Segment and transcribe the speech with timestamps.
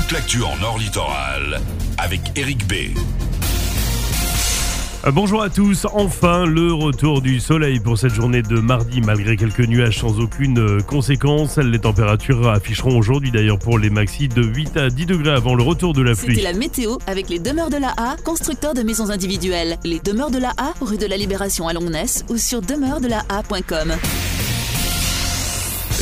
[0.00, 1.60] toute l'actu en Nord Littoral
[1.98, 2.72] avec Eric B.
[5.06, 9.36] Euh, Bonjour à tous, enfin le retour du soleil pour cette journée de mardi malgré
[9.36, 11.58] quelques nuages sans aucune euh, conséquence.
[11.58, 15.62] Les températures afficheront aujourd'hui d'ailleurs pour les maxis de 8 à 10 degrés avant le
[15.62, 16.42] retour de la C'était pluie.
[16.42, 19.78] la météo avec les demeures de la A, constructeurs de maisons individuelles.
[19.84, 23.94] Les demeures de la A, rue de la Libération à Longness ou sur demeurdelaA.com.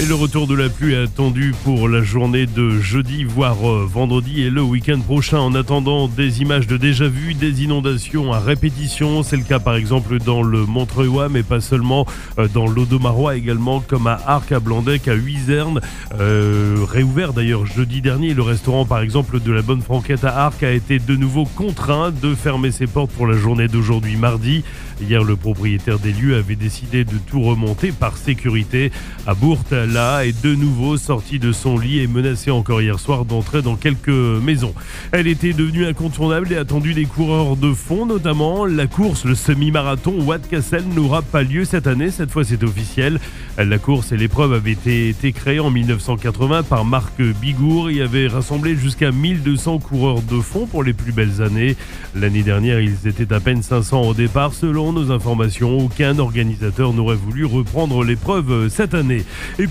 [0.00, 3.84] Et le retour de la pluie est attendu pour la journée de jeudi, voire euh,
[3.84, 5.38] vendredi et le week-end prochain.
[5.38, 9.24] En attendant des images de déjà vu, des inondations à répétition.
[9.24, 12.06] C'est le cas par exemple dans le Montreuil, mais pas seulement
[12.38, 15.80] euh, dans l'Audomarois également, comme à Arc, à Blandec, à Huizerne.
[16.20, 20.62] Euh, réouvert d'ailleurs jeudi dernier, le restaurant par exemple de la Bonne Franquette à Arc
[20.62, 24.62] a été de nouveau contraint de fermer ses portes pour la journée d'aujourd'hui mardi.
[25.00, 28.90] Hier, le propriétaire des lieux avait décidé de tout remonter par sécurité.
[29.26, 33.24] À Bourte, là, est de nouveau sorti de son lit et menacé encore hier soir
[33.24, 34.74] d'entrer dans quelques maisons.
[35.12, 40.14] Elle était devenue incontournable et attendue des coureurs de fond, notamment la course, le semi-marathon
[40.22, 42.10] Watt Cassel n'aura pas lieu cette année.
[42.10, 43.18] Cette fois, c'est officiel.
[43.56, 48.76] La course et l'épreuve avaient été, créées en 1980 par Marc Bigour et avait rassemblé
[48.76, 51.76] jusqu'à 1200 coureurs de fond pour les plus belles années.
[52.14, 54.52] L'année dernière, ils étaient à peine 500 au départ.
[54.52, 59.24] Selon nos informations, aucun organisateur n'aurait voulu reprendre l'épreuve cette année.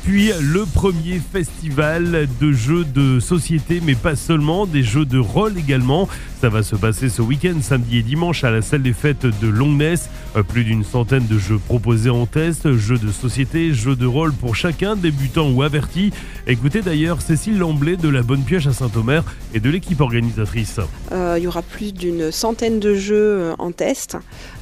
[0.09, 6.07] Le premier festival de jeux de société, mais pas seulement, des jeux de rôle également.
[6.41, 9.47] Ça va se passer ce week-end, samedi et dimanche, à la salle des fêtes de
[9.47, 10.09] Longness.
[10.35, 14.31] Euh, Plus d'une centaine de jeux proposés en test, jeux de société, jeux de rôle
[14.33, 16.11] pour chacun, débutant ou averti.
[16.45, 19.23] Écoutez d'ailleurs Cécile Lamblay de la Bonne Pioche à Saint-Omer
[19.55, 20.79] et de l'équipe organisatrice.
[21.11, 24.15] Euh, il y aura plus d'une centaine de jeux euh, en test,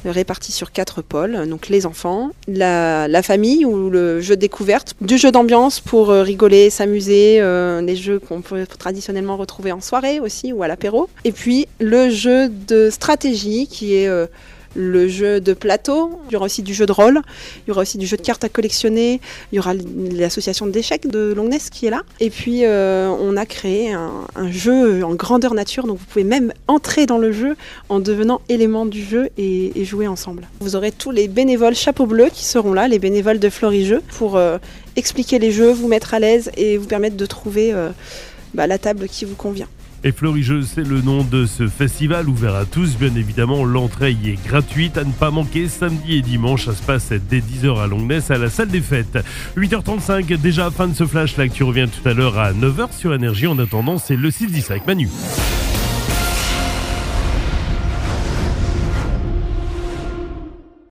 [0.06, 1.46] répartis sur quatre pôles.
[1.46, 6.22] Donc les enfants, la, famille ou le jeu de découverte, du jeu d'ambiance pour euh,
[6.22, 11.10] rigoler, s'amuser, euh, les jeux qu'on peut traditionnellement retrouver en soirée aussi ou à l'apéro.
[11.24, 14.26] Et puis le jeu de stratégie qui est euh,
[14.76, 17.22] le jeu de plateau, il y aura aussi du jeu de rôle,
[17.66, 19.20] il y aura aussi du jeu de cartes à collectionner,
[19.52, 22.02] il y aura l'association d'échecs de Longness qui est là.
[22.20, 26.52] Et puis euh, on a créé un, jeu en grandeur nature, donc vous pouvez même
[26.68, 27.56] entrer dans le jeu
[27.88, 30.48] en devenant élément du jeu et, et jouer ensemble.
[30.60, 34.36] Vous aurez tous les bénévoles chapeau bleu qui seront là, les bénévoles de Florijeux, pour
[34.36, 34.58] euh,
[34.96, 37.90] expliquer les jeux, vous mettre à l'aise et vous permettre de trouver euh,
[38.54, 39.68] bah, la table qui vous convient.
[40.04, 42.96] Et Florigeux, c'est le nom de ce festival ouvert à tous.
[42.96, 46.66] Bien évidemment, l'entrée y est gratuite à ne pas manquer samedi et dimanche.
[46.66, 49.18] Ça se passe dès 10h à Longness à la salle des fêtes.
[49.56, 51.36] 8h35, déjà fin de ce flash.
[51.36, 53.46] L'actu revient tout à l'heure à 9h sur Énergie.
[53.46, 55.08] En attendant, c'est le 6-10 avec Manu.